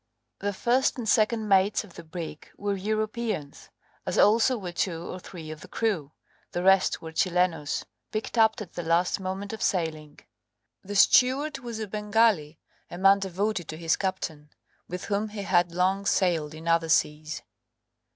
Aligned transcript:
The 0.39 0.51
first 0.51 0.97
and 0.97 1.07
second 1.07 1.47
mates 1.47 1.83
of 1.83 1.93
the 1.93 2.03
brig 2.03 2.49
were 2.57 2.73
Europeans, 2.75 3.69
as 4.03 4.17
also 4.17 4.57
were 4.57 4.71
two 4.71 4.99
or 5.03 5.19
three 5.19 5.51
of 5.51 5.61
the 5.61 5.67
crew 5.67 6.11
the 6.53 6.63
rest 6.63 7.03
were 7.03 7.11
Chilenos, 7.11 7.85
picked 8.11 8.35
up 8.35 8.59
at 8.61 8.73
the 8.73 8.81
last 8.81 9.19
moment 9.19 9.53
of 9.53 9.61
sailing. 9.61 10.17
The 10.83 10.95
steward 10.95 11.59
was 11.59 11.77
a 11.77 11.85
Bengali, 11.85 12.57
a 12.89 12.97
man 12.97 13.19
devoted 13.19 13.67
to 13.67 13.77
his 13.77 13.95
captain, 13.95 14.49
with 14.87 15.05
whom 15.05 15.29
he 15.29 15.43
had 15.43 15.71
long 15.71 16.07
sailed 16.07 16.55
in 16.55 16.67
other 16.67 16.89
seas. 16.89 17.43